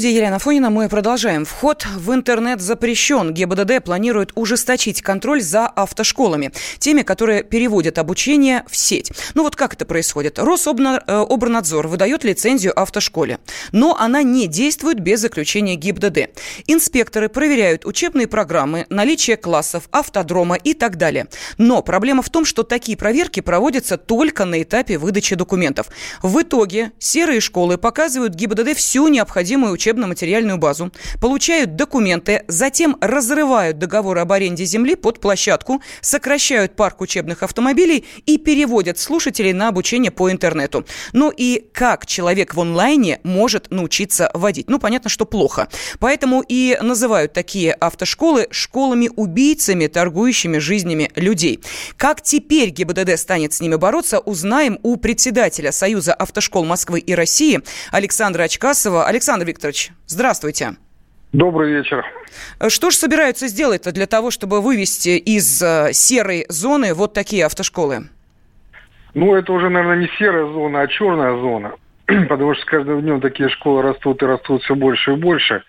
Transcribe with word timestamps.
студии 0.00 0.16
Елена 0.16 0.38
Фонина 0.38 0.70
мы 0.70 0.88
продолжаем. 0.88 1.44
Вход 1.44 1.84
в 1.84 2.14
интернет 2.14 2.62
запрещен. 2.62 3.34
ГИБДД 3.34 3.84
планирует 3.84 4.32
ужесточить 4.34 5.02
контроль 5.02 5.42
за 5.42 5.66
автошколами, 5.66 6.52
теми, 6.78 7.02
которые 7.02 7.42
переводят 7.42 7.98
обучение 7.98 8.64
в 8.66 8.78
сеть. 8.78 9.12
Ну 9.34 9.42
вот 9.42 9.56
как 9.56 9.74
это 9.74 9.84
происходит? 9.84 10.38
Рособорнадзор 10.38 11.84
э, 11.84 11.88
выдает 11.88 12.24
лицензию 12.24 12.80
автошколе, 12.80 13.40
но 13.72 13.94
она 13.94 14.22
не 14.22 14.46
действует 14.46 15.00
без 15.00 15.20
заключения 15.20 15.74
ГИБДД. 15.74 16.30
Инспекторы 16.66 17.28
проверяют 17.28 17.84
учебные 17.84 18.26
программы, 18.26 18.86
наличие 18.88 19.36
классов, 19.36 19.86
автодрома 19.90 20.56
и 20.56 20.72
так 20.72 20.96
далее. 20.96 21.26
Но 21.58 21.82
проблема 21.82 22.22
в 22.22 22.30
том, 22.30 22.46
что 22.46 22.62
такие 22.62 22.96
проверки 22.96 23.40
проводятся 23.40 23.98
только 23.98 24.46
на 24.46 24.62
этапе 24.62 24.96
выдачи 24.96 25.36
документов. 25.36 25.88
В 26.22 26.40
итоге 26.40 26.92
серые 26.98 27.40
школы 27.40 27.76
показывают 27.76 28.32
ГИБДД 28.32 28.74
всю 28.74 29.06
необходимую 29.08 29.50
необходимую 29.50 29.76
учебно-материальную 29.90 30.56
базу, 30.56 30.92
получают 31.20 31.74
документы, 31.74 32.44
затем 32.46 32.96
разрывают 33.00 33.78
договор 33.78 34.18
об 34.18 34.30
аренде 34.30 34.64
земли 34.64 34.94
под 34.94 35.20
площадку, 35.20 35.82
сокращают 36.00 36.76
парк 36.76 37.00
учебных 37.00 37.42
автомобилей 37.42 38.04
и 38.26 38.38
переводят 38.38 38.98
слушателей 38.98 39.52
на 39.52 39.68
обучение 39.68 40.12
по 40.12 40.30
интернету. 40.30 40.86
Ну 41.12 41.32
и 41.36 41.64
как 41.72 42.06
человек 42.06 42.54
в 42.54 42.60
онлайне 42.60 43.18
может 43.24 43.70
научиться 43.70 44.30
водить? 44.32 44.70
Ну, 44.70 44.78
понятно, 44.78 45.10
что 45.10 45.24
плохо. 45.24 45.68
Поэтому 45.98 46.44
и 46.46 46.78
называют 46.80 47.32
такие 47.32 47.72
автошколы 47.72 48.46
школами-убийцами, 48.50 49.88
торгующими 49.88 50.58
жизнями 50.58 51.10
людей. 51.16 51.60
Как 51.96 52.22
теперь 52.22 52.70
ГИБДД 52.70 53.18
станет 53.18 53.52
с 53.54 53.60
ними 53.60 53.74
бороться, 53.74 54.20
узнаем 54.20 54.78
у 54.84 54.96
председателя 54.96 55.72
Союза 55.72 56.14
автошкол 56.14 56.64
Москвы 56.64 57.00
и 57.00 57.14
России 57.14 57.60
Александра 57.90 58.44
Очкасова. 58.44 59.06
Александр 59.06 59.46
Викторович, 59.46 59.79
Викторович, 59.80 59.92
здравствуйте. 60.06 60.70
Добрый 61.32 61.72
вечер. 61.72 62.04
Что 62.68 62.90
же 62.90 62.96
собираются 62.96 63.46
сделать 63.46 63.90
для 63.92 64.06
того, 64.06 64.30
чтобы 64.30 64.60
вывести 64.60 65.10
из 65.10 65.62
э, 65.62 65.92
серой 65.92 66.44
зоны 66.48 66.92
вот 66.92 67.12
такие 67.14 67.46
автошколы? 67.46 68.08
Ну, 69.14 69.34
это 69.34 69.52
уже, 69.52 69.68
наверное, 69.68 69.98
не 69.98 70.08
серая 70.18 70.46
зона, 70.46 70.80
а 70.80 70.88
черная 70.88 71.36
зона. 71.36 71.72
Потому 72.28 72.54
что 72.54 72.62
с 72.62 72.66
каждым 72.66 73.02
днем 73.02 73.20
такие 73.20 73.48
школы 73.48 73.82
растут 73.82 74.22
и 74.22 74.26
растут 74.26 74.62
все 74.62 74.74
больше 74.74 75.12
и 75.12 75.16
больше. 75.16 75.62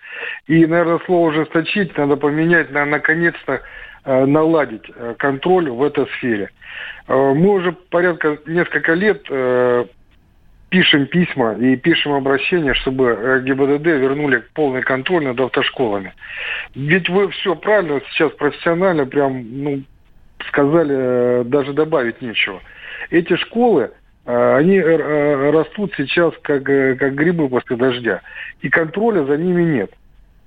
И, 0.48 0.66
наверное, 0.66 1.00
слово 1.06 1.28
ужесточить 1.28 1.96
надо 1.96 2.16
поменять, 2.16 2.72
на, 2.72 2.84
наконец-то 2.84 3.62
э, 4.04 4.24
наладить 4.26 4.90
э, 4.94 5.14
контроль 5.16 5.70
в 5.70 5.82
этой 5.82 6.06
сфере. 6.18 6.50
Мы 7.08 7.48
уже 7.50 7.72
порядка 7.72 8.38
несколько 8.46 8.94
лет 8.94 9.26
пишем 10.72 11.06
письма 11.06 11.52
и 11.52 11.76
пишем 11.76 12.14
обращения, 12.14 12.72
чтобы 12.72 13.08
э, 13.08 13.42
ГИБДД 13.42 13.86
вернули 13.88 14.42
полный 14.54 14.80
контроль 14.80 15.24
над 15.24 15.38
автошколами. 15.38 16.14
Ведь 16.74 17.10
вы 17.10 17.28
все 17.28 17.54
правильно 17.54 18.00
сейчас 18.10 18.32
профессионально 18.32 19.04
прям 19.04 19.44
ну, 19.62 19.82
сказали, 20.48 20.94
э, 20.96 21.44
даже 21.44 21.74
добавить 21.74 22.22
нечего. 22.22 22.62
Эти 23.10 23.36
школы, 23.36 23.90
э, 24.24 24.56
они 24.56 24.80
растут 24.80 25.92
сейчас 25.94 26.32
как, 26.40 26.62
как 26.64 27.14
грибы 27.14 27.50
после 27.50 27.76
дождя, 27.76 28.22
и 28.62 28.70
контроля 28.70 29.24
за 29.24 29.36
ними 29.36 29.62
нет. 29.64 29.92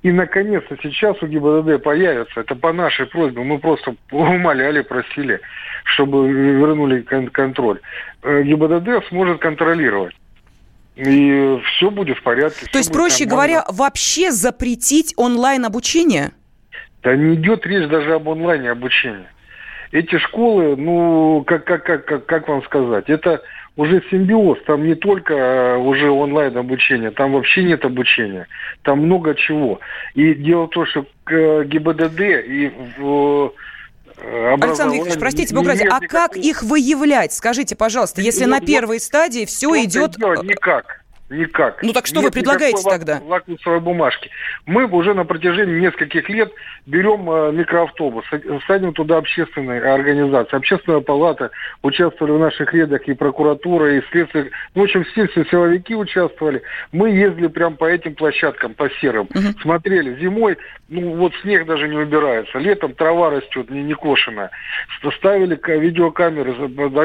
И, 0.05 0.11
наконец-то, 0.11 0.77
сейчас 0.83 1.19
у 1.23 1.25
ГИБДД 1.25 1.81
появится, 1.81 2.41
это 2.41 2.53
по 2.53 2.71
нашей 2.71 3.07
просьбе, 3.07 3.41
мы 3.41 3.57
просто 3.57 3.95
умоляли, 4.11 4.81
просили, 4.81 5.41
чтобы 5.83 6.31
вернули 6.31 7.01
контроль. 7.01 7.79
Э, 8.21 8.43
ГИБДД 8.43 9.07
сможет 9.09 9.39
контролировать. 9.39 10.13
И 10.95 11.59
все 11.65 11.89
будет 11.89 12.19
в 12.19 12.21
порядке. 12.21 12.67
То 12.71 12.77
есть, 12.77 12.93
проще 12.93 13.25
нормально. 13.25 13.63
говоря, 13.63 13.65
вообще 13.71 14.29
запретить 14.29 15.15
онлайн-обучение? 15.17 16.33
Да 17.01 17.15
не 17.15 17.33
идет 17.33 17.65
речь 17.65 17.89
даже 17.89 18.13
об 18.13 18.29
онлайне 18.29 18.69
обучении. 18.69 19.25
Эти 19.91 20.19
школы, 20.19 20.75
ну, 20.75 21.43
как, 21.47 21.65
как, 21.65 21.83
как, 21.83 22.27
как 22.27 22.47
вам 22.47 22.61
сказать, 22.65 23.09
это 23.09 23.41
уже 23.77 24.01
симбиоз, 24.09 24.59
там 24.65 24.85
не 24.85 24.95
только 24.95 25.33
э, 25.33 25.77
уже 25.77 26.09
онлайн 26.09 26.57
обучение, 26.57 27.11
там 27.11 27.33
вообще 27.33 27.63
нет 27.63 27.83
обучения, 27.83 28.47
там 28.83 28.99
много 28.99 29.35
чего. 29.35 29.79
И 30.13 30.33
дело 30.33 30.65
в 30.65 30.69
том, 30.69 30.85
что 30.85 31.05
ГИБДД 31.27 32.21
и 32.21 32.71
в 32.97 33.53
э, 34.17 34.53
Александр 34.53 34.95
Викторович, 34.95 35.19
простите, 35.19 35.55
Бог 35.55 35.67
ради, 35.67 35.85
а 35.85 35.99
как 35.99 36.37
их 36.37 36.63
выявлять? 36.63 37.33
Скажите, 37.33 37.75
пожалуйста, 37.75 38.21
если 38.21 38.45
на 38.45 38.61
первой 38.61 38.99
стадии 38.99 39.45
все 39.45 39.69
идет... 39.83 40.17
Никак. 40.17 41.04
Никак. 41.29 41.81
Ну 41.81 41.91
так 41.91 42.05
что 42.05 42.17
Нет 42.17 42.25
вы 42.25 42.31
предлагаете 42.31 42.83
тогда? 42.87 43.19
Лакмусовой 43.25 43.79
бумажки. 43.79 44.29
Мы 44.67 44.85
уже 44.85 45.15
на 45.15 45.25
протяжении 45.25 45.79
нескольких 45.79 46.29
лет 46.29 46.53
берем 46.85 47.27
э, 47.27 47.51
микроавтобус, 47.51 48.23
садим 48.67 48.93
туда 48.93 49.17
общественные 49.17 49.81
организации. 49.81 50.55
Общественная 50.55 50.99
палата 50.99 51.49
участвовали 51.81 52.33
в 52.33 52.39
наших 52.39 52.71
рядах 52.75 53.01
и 53.07 53.13
прокуратура, 53.15 53.97
и 53.97 54.03
следствие. 54.11 54.51
Ну, 54.75 54.81
в 54.81 54.83
общем, 54.83 55.03
все, 55.05 55.27
все 55.29 55.45
силовики 55.45 55.95
участвовали. 55.95 56.61
Мы 56.91 57.09
ездили 57.09 57.47
прям 57.47 57.75
по 57.75 57.85
этим 57.85 58.13
площадкам, 58.13 58.75
по 58.75 58.87
серым. 59.01 59.27
Угу. 59.33 59.61
Смотрели. 59.63 60.19
Зимой, 60.19 60.59
ну 60.89 61.15
вот 61.15 61.33
снег 61.41 61.65
даже 61.65 61.87
не 61.87 61.97
убирается. 61.97 62.59
Летом 62.59 62.93
трава 62.93 63.31
растет, 63.31 63.71
не, 63.71 63.81
не 63.81 63.95
кошенная. 63.95 64.51
Ставили 65.17 65.59
видеокамеры, 65.65 66.53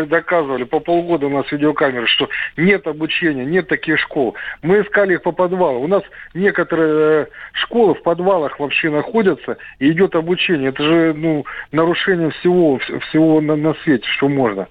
доказывали. 0.05 0.65
По 0.65 0.79
полгода 0.79 1.27
у 1.27 1.31
нас 1.31 1.51
видеокамеры, 1.51 2.07
что 2.07 2.29
нет 2.59 2.87
обучения, 2.87 3.47
нет 3.47 3.67
таких 3.67 3.99
школ 3.99 4.10
школ. 4.11 4.35
Мы 4.63 4.83
искали 4.83 5.15
их 5.15 5.23
по 5.23 5.33
подвалу. 5.33 5.81
У 5.81 5.87
нас 5.87 6.03
некоторые 6.35 7.23
э, 7.23 7.27
школы 7.53 7.95
в 7.95 8.03
подвалах 8.03 8.59
вообще 8.59 8.91
находятся, 8.91 9.57
и 9.79 9.91
идет 9.91 10.15
обучение. 10.15 10.71
Это 10.71 10.83
же 10.83 11.15
ну, 11.15 11.45
нарушение 11.73 12.31
всего, 12.31 12.79
всего 12.79 13.41
на, 13.41 13.57
на 13.57 13.75
свете, 13.85 14.07
что 14.17 14.29
можно. 14.29 14.69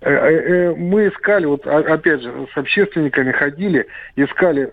Э, 0.00 0.10
э, 0.10 0.74
мы 0.76 1.08
искали, 1.08 1.46
вот 1.46 1.66
опять 1.66 2.22
же, 2.22 2.32
с 2.54 2.56
общественниками 2.56 3.32
ходили, 3.32 3.86
искали 4.16 4.70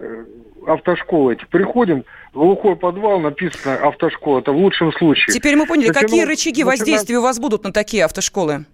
автошколы 0.68 1.34
эти. 1.34 1.46
Приходим, 1.46 2.06
глухой 2.34 2.76
подвал, 2.76 3.20
написано 3.20 3.76
автошкола. 3.76 4.40
Это 4.40 4.52
в 4.52 4.58
лучшем 4.58 4.92
случае. 4.94 5.34
Теперь 5.34 5.56
мы 5.56 5.66
поняли, 5.66 5.88
Начинал, 5.88 6.04
какие 6.04 6.24
рычаги 6.26 6.64
начинал... 6.64 6.72
воздействия 6.72 7.18
у 7.18 7.22
вас 7.22 7.40
будут 7.40 7.64
на 7.64 7.72
такие 7.72 8.06
автошколы? 8.06 8.66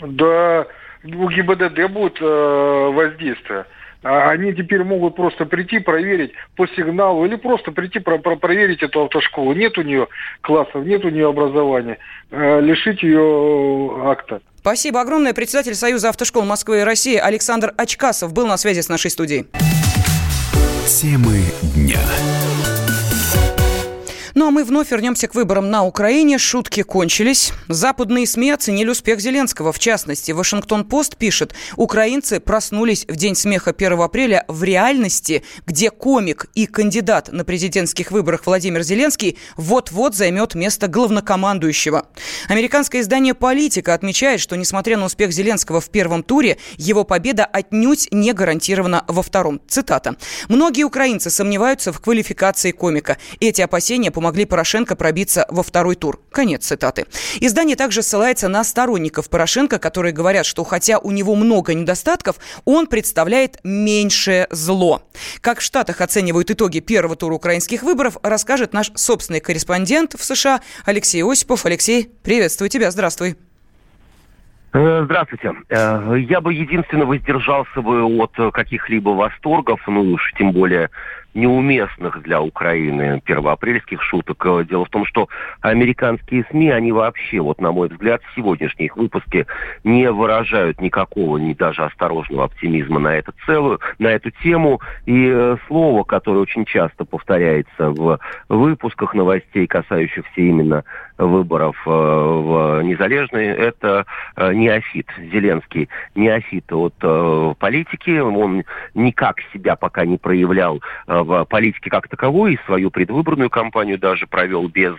Да, 0.00 0.66
у 1.04 1.28
ГИБДД 1.28 1.90
будет 1.90 2.20
э, 2.20 2.90
воздействие. 2.92 3.64
А 4.02 4.30
они 4.30 4.54
теперь 4.54 4.82
могут 4.82 5.16
просто 5.16 5.44
прийти, 5.44 5.78
проверить 5.78 6.32
по 6.56 6.66
сигналу 6.66 7.26
или 7.26 7.36
просто 7.36 7.70
прийти 7.70 7.98
про 7.98 8.18
про 8.18 8.36
проверить 8.36 8.82
эту 8.82 9.04
автошколу. 9.04 9.52
Нет 9.52 9.76
у 9.76 9.82
нее 9.82 10.08
классов, 10.40 10.86
нет 10.86 11.04
у 11.04 11.10
нее 11.10 11.28
образования, 11.28 11.98
э, 12.30 12.60
лишить 12.60 13.02
ее 13.02 13.20
э, 13.20 14.10
акта. 14.10 14.40
Спасибо 14.56 15.00
огромное. 15.00 15.34
Председатель 15.34 15.74
Союза 15.74 16.10
автошкол 16.10 16.44
Москвы 16.44 16.80
и 16.80 16.82
России 16.82 17.16
Александр 17.16 17.72
Очкасов 17.76 18.32
был 18.32 18.46
на 18.46 18.56
связи 18.56 18.80
с 18.80 18.88
нашей 18.88 19.10
студией. 19.10 19.46
Темы 20.86 21.44
дня. 21.74 22.00
Ну 24.40 24.46
а 24.46 24.50
мы 24.50 24.64
вновь 24.64 24.90
вернемся 24.90 25.28
к 25.28 25.34
выборам 25.34 25.70
на 25.70 25.84
Украине. 25.84 26.38
Шутки 26.38 26.82
кончились. 26.82 27.52
Западные 27.68 28.26
СМИ 28.26 28.52
оценили 28.52 28.88
успех 28.88 29.20
Зеленского. 29.20 29.70
В 29.70 29.78
частности, 29.78 30.32
Вашингтон-Пост 30.32 31.18
пишет, 31.18 31.52
украинцы 31.76 32.40
проснулись 32.40 33.04
в 33.06 33.16
день 33.16 33.34
смеха 33.34 33.72
1 33.76 34.00
апреля 34.00 34.46
в 34.48 34.64
реальности, 34.64 35.44
где 35.66 35.90
комик 35.90 36.46
и 36.54 36.64
кандидат 36.64 37.30
на 37.30 37.44
президентских 37.44 38.12
выборах 38.12 38.46
Владимир 38.46 38.82
Зеленский 38.82 39.36
вот-вот 39.58 40.14
займет 40.14 40.54
место 40.54 40.88
главнокомандующего. 40.88 42.06
Американское 42.48 43.02
издание 43.02 43.34
«Политика» 43.34 43.92
отмечает, 43.92 44.40
что 44.40 44.56
несмотря 44.56 44.96
на 44.96 45.04
успех 45.04 45.32
Зеленского 45.32 45.82
в 45.82 45.90
первом 45.90 46.22
туре, 46.22 46.56
его 46.78 47.04
победа 47.04 47.44
отнюдь 47.44 48.08
не 48.10 48.32
гарантирована 48.32 49.04
во 49.06 49.22
втором. 49.22 49.60
Цитата. 49.68 50.16
«Многие 50.48 50.84
украинцы 50.84 51.28
сомневаются 51.28 51.92
в 51.92 52.00
квалификации 52.00 52.70
комика. 52.70 53.18
Эти 53.38 53.60
опасения 53.60 54.10
помогли 54.30 54.44
Порошенко 54.44 54.94
пробиться 54.94 55.44
во 55.48 55.64
второй 55.64 55.96
тур. 55.96 56.20
Конец 56.30 56.64
цитаты. 56.64 57.06
Издание 57.40 57.74
также 57.74 58.00
ссылается 58.00 58.48
на 58.48 58.62
сторонников 58.62 59.28
Порошенко, 59.28 59.80
которые 59.80 60.12
говорят, 60.12 60.46
что 60.46 60.62
хотя 60.62 61.00
у 61.00 61.10
него 61.10 61.34
много 61.34 61.74
недостатков, 61.74 62.36
он 62.64 62.86
представляет 62.86 63.58
меньшее 63.64 64.46
зло. 64.50 65.02
Как 65.40 65.58
в 65.58 65.62
Штатах 65.62 66.00
оценивают 66.00 66.48
итоги 66.48 66.78
первого 66.78 67.16
тура 67.16 67.34
украинских 67.34 67.82
выборов, 67.82 68.18
расскажет 68.22 68.72
наш 68.72 68.92
собственный 68.94 69.40
корреспондент 69.40 70.14
в 70.14 70.22
США 70.22 70.60
Алексей 70.84 71.24
Осипов. 71.24 71.66
Алексей, 71.66 72.08
приветствую 72.22 72.68
тебя, 72.68 72.92
здравствуй. 72.92 73.34
Э, 74.72 75.02
здравствуйте. 75.06 75.54
Э, 75.70 76.14
я 76.28 76.40
бы 76.40 76.54
единственно 76.54 77.04
воздержался 77.04 77.82
бы 77.82 78.04
от 78.04 78.30
каких-либо 78.52 79.08
восторгов, 79.10 79.80
ну 79.88 80.12
уж 80.12 80.32
тем 80.38 80.52
более 80.52 80.88
неуместных 81.34 82.22
для 82.22 82.40
Украины 82.40 83.20
первоапрельских 83.24 84.02
шуток. 84.02 84.46
Дело 84.66 84.84
в 84.84 84.90
том, 84.90 85.04
что 85.04 85.28
американские 85.60 86.44
СМИ, 86.50 86.70
они 86.70 86.92
вообще, 86.92 87.40
вот 87.40 87.60
на 87.60 87.72
мой 87.72 87.88
взгляд, 87.88 88.22
в 88.22 88.34
сегодняшние 88.34 88.86
их 88.86 88.96
выпуски 88.96 89.46
не 89.84 90.10
выражают 90.10 90.80
никакого, 90.80 91.38
ни 91.38 91.52
даже 91.54 91.84
осторожного 91.84 92.44
оптимизма 92.44 92.98
на, 93.00 93.16
это 93.16 93.32
целую, 93.46 93.80
на 93.98 94.08
эту 94.08 94.30
тему. 94.42 94.80
И 95.06 95.30
э, 95.32 95.56
слово, 95.66 96.04
которое 96.04 96.40
очень 96.40 96.64
часто 96.64 97.04
повторяется 97.04 97.90
в 97.90 98.18
выпусках 98.48 99.14
новостей, 99.14 99.66
касающихся 99.66 100.30
именно 100.36 100.84
выборов 101.18 101.76
э, 101.86 101.90
в 101.90 102.82
незалежные, 102.82 103.54
это 103.54 104.06
э, 104.36 104.52
неофит, 104.52 105.06
Зеленский 105.18 105.88
неофит 106.14 106.72
от 106.72 106.94
политики. 107.58 108.18
Он 108.18 108.64
никак 108.94 109.36
себя 109.52 109.76
пока 109.76 110.04
не 110.04 110.18
проявлял 110.18 110.80
в 111.22 111.44
политике 111.44 111.90
как 111.90 112.08
таковой, 112.08 112.54
и 112.54 112.60
свою 112.66 112.90
предвыборную 112.90 113.50
кампанию 113.50 113.98
даже 113.98 114.26
провел 114.26 114.68
без 114.68 114.94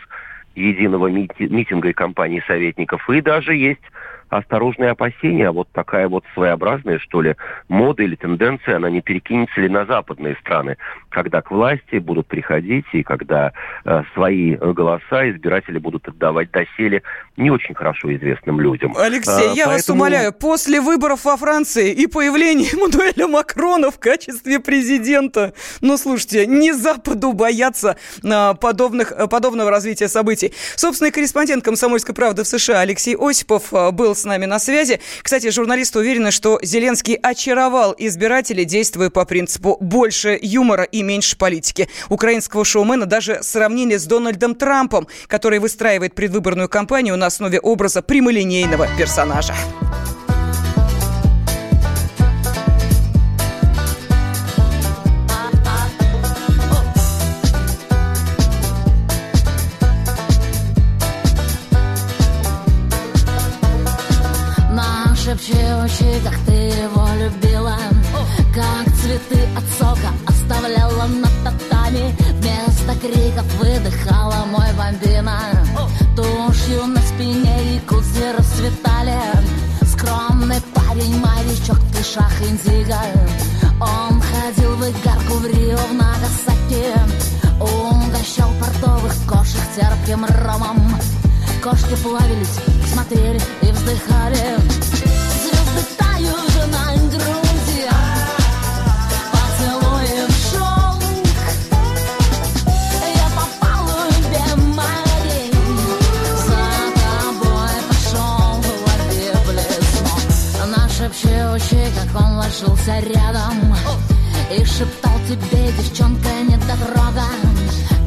единого 0.56 1.08
митинга 1.08 1.90
и 1.90 1.94
кампании 1.94 2.44
советников. 2.46 3.10
И 3.10 3.22
даже 3.22 3.56
есть 3.56 3.82
осторожные 4.32 4.92
опасения, 4.92 5.50
а 5.50 5.52
вот 5.52 5.68
такая 5.74 6.08
вот 6.08 6.24
своеобразная, 6.34 7.00
что 7.00 7.22
ли, 7.22 7.36
мода 7.68 8.02
или 8.02 8.16
тенденция, 8.16 8.78
она 8.78 8.90
не 8.90 9.02
перекинется 9.02 9.60
ли 9.60 9.68
на 9.68 9.86
западные 9.86 10.38
страны, 10.38 10.78
когда 11.10 11.42
к 11.42 11.52
власти 11.52 11.98
будут 11.98 12.28
приходить 12.28 12.86
и 12.94 13.04
когда 13.04 13.52
э, 13.84 14.04
свои 14.14 14.56
голоса 14.56 15.30
избиратели 15.30 15.78
будут 15.78 16.08
отдавать 16.08 16.50
доселе 16.52 17.04
не 17.36 17.52
очень 17.52 17.76
хорошо 17.76 18.16
известным 18.16 18.62
людям. 18.62 18.96
Алексей, 18.98 19.52
а, 19.52 19.54
я 19.54 19.66
поэтому... 19.66 19.70
вас 19.70 19.90
умоляю, 19.90 20.34
после 20.34 20.80
выборов 20.80 21.26
во 21.26 21.36
Франции 21.36 21.92
и 21.92 22.08
появления 22.08 22.70
Эммануэля 22.74 23.28
Макрона 23.28 23.92
в 23.92 24.00
качестве 24.00 24.60
президента, 24.60 25.54
ну, 25.82 25.98
слушайте, 25.98 26.48
не 26.48 26.72
Западу 26.72 27.34
бояться 27.34 27.98
а, 28.24 28.54
подобных, 28.54 29.12
подобного 29.30 29.70
развития 29.70 30.08
событий. 30.08 30.54
Собственный 30.78 31.12
корреспондент 31.12 31.66
«Комсомольской 31.66 32.16
правды» 32.16 32.44
в 32.44 32.48
США 32.48 32.80
Алексей 32.80 33.18
Осипов 33.20 33.74
а, 33.74 33.92
был 33.92 34.16
с 34.22 34.26
нами 34.26 34.46
на 34.46 34.60
связи. 34.60 35.00
Кстати, 35.22 35.50
журналисты 35.50 36.00
уверены, 36.00 36.32
что 36.32 36.60
Зеленский 36.62 37.16
очаровал 37.16 37.94
избирателей, 37.98 38.66
действуя 38.66 39.10
по 39.10 39.26
принципу 39.26 39.78
«больше 39.80 40.40
юмора 40.42 40.84
и 40.84 41.04
меньше 41.04 41.38
политики». 41.38 41.90
Украинского 42.10 42.64
шоумена 42.64 43.06
даже 43.06 43.40
сравнили 43.42 43.98
с 43.98 44.06
Дональдом 44.06 44.56
Трампом, 44.56 45.08
который 45.28 45.60
выстраивает 45.60 46.16
предвыборную 46.16 46.70
кампанию 46.70 47.18
на 47.18 47.26
основе 47.26 47.60
образа 47.60 48.02
прямолинейного 48.02 48.88
персонажа. 48.98 49.56
Шепчи, 65.42 66.22
как 66.24 66.38
ты 66.46 66.52
его 66.52 67.08
любила. 67.20 67.78
Как 68.54 68.94
цветы 68.96 69.40
от 69.56 69.64
сока 69.78 70.10
оставляла 70.28 71.08
на 71.08 71.28
татами. 71.44 72.16
Вместо 72.40 72.96
криков 73.00 73.46
выдыхала 73.56 74.46
мой 74.46 74.72
бомбина 74.78 75.40
Тушью 76.16 76.86
на 76.88 77.02
спине 77.02 77.76
и 77.76 77.80
куцы 77.80 78.34
расцветали. 78.38 79.20
Скромный 79.86 80.62
парень, 80.74 81.18
морячок 81.18 81.78
в 81.78 81.96
тышах 81.96 82.34
индиго. 82.42 83.00
Он 83.80 84.22
ходил 84.22 84.76
в 84.76 84.90
игарку 84.90 85.34
в 85.36 85.46
Рио, 85.48 85.78
в 85.78 85.94
Нагасаки 85.94 86.94
Угощал 87.60 88.52
портовых 88.60 89.14
кошек 89.28 89.62
терпким 89.76 90.26
ромом. 90.46 91.00
Кошки 91.64 91.96
плавились, 92.02 92.60
смотрели 92.92 93.40
и 93.62 93.72
вздыхали 93.72 94.62
ложился 112.82 113.00
рядом 113.08 113.76
И 114.52 114.66
шептал 114.66 115.14
тебе, 115.28 115.72
девчонка, 115.78 116.30
не 116.48 116.58
дотрога 116.58 117.26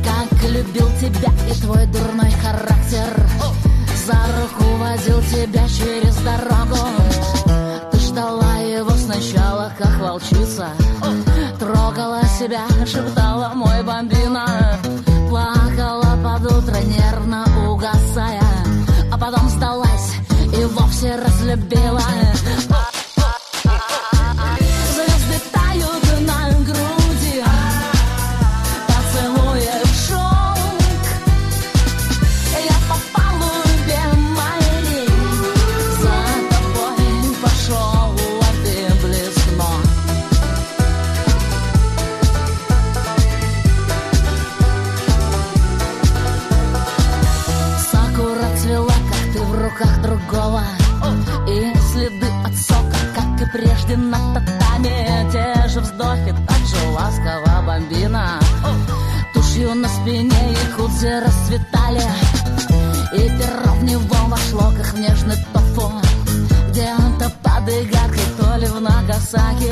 Как 0.03 0.51
любил 0.51 0.89
тебя 1.01 1.33
и 1.49 1.61
твой 1.61 1.87
дурной 1.87 2.31
характер. 2.31 3.27
За 4.07 4.13
руку 4.13 4.65
водил 4.79 5.21
тебя 5.23 5.67
через 5.69 6.17
дорогу. 6.17 6.77
Ты 7.91 7.99
ждала 7.99 8.57
его 8.57 8.91
сначала, 8.91 9.73
как 9.79 9.99
волчица. 9.99 10.69
Трогала 11.59 12.23
себя, 12.39 12.67
шептала 12.87 13.53
мой 13.55 13.83
бомбина 13.83 14.79
Плакала 15.29 16.19
под 16.23 16.53
утро, 16.53 16.77
нервно 16.83 17.45
угасая. 17.71 18.43
А 19.11 19.19
потом 19.19 19.49
сдалась 19.49 20.15
и 20.57 20.65
вовсе 20.65 21.17
разлюбила 21.17 22.24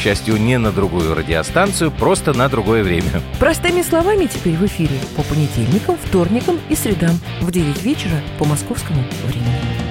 К 0.00 0.02
счастью, 0.02 0.38
не 0.40 0.56
на 0.56 0.72
другую 0.72 1.14
радиостанцию, 1.14 1.90
просто 1.90 2.32
на 2.32 2.48
другое 2.48 2.82
время. 2.82 3.20
Простыми 3.38 3.82
словами 3.82 4.24
теперь 4.24 4.54
в 4.54 4.64
эфире 4.64 4.98
по 5.14 5.22
понедельникам, 5.22 5.98
вторникам 6.02 6.58
и 6.70 6.74
средам 6.74 7.20
в 7.42 7.50
9 7.50 7.82
вечера 7.82 8.22
по 8.38 8.46
московскому 8.46 9.04
времени. 9.26 9.89